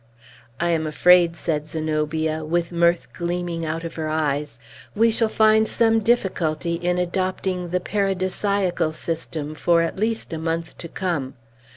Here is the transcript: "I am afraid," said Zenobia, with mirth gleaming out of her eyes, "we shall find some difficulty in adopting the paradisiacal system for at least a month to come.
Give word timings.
"I 0.59 0.71
am 0.71 0.87
afraid," 0.87 1.35
said 1.35 1.67
Zenobia, 1.67 2.43
with 2.43 2.71
mirth 2.71 3.13
gleaming 3.13 3.67
out 3.67 3.83
of 3.83 3.93
her 3.93 4.07
eyes, 4.09 4.59
"we 4.95 5.11
shall 5.11 5.29
find 5.29 5.67
some 5.67 5.99
difficulty 5.99 6.73
in 6.73 6.97
adopting 6.97 7.69
the 7.69 7.79
paradisiacal 7.81 8.93
system 8.93 9.53
for 9.53 9.83
at 9.83 9.99
least 9.99 10.33
a 10.33 10.39
month 10.39 10.75
to 10.79 10.87
come. 10.87 11.35